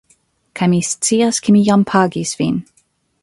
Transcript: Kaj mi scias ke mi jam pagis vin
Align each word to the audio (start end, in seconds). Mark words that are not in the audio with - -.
Kaj 0.59 0.67
mi 0.71 0.79
scias 0.87 1.41
ke 1.47 1.55
mi 1.57 1.63
jam 1.69 1.85
pagis 1.93 2.35
vin 2.41 2.61